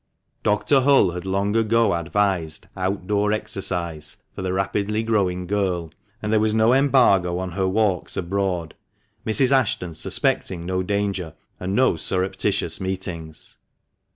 [0.41, 0.81] Dr.
[0.81, 5.91] Hull had long ago advised "out door exercise" for the rapidly growing girl,
[6.23, 8.73] and there was no embargo on her walks abroad,
[9.27, 9.51] Mrs.
[9.51, 13.59] Ashton suspecting no danger, and no surreptitious meetings.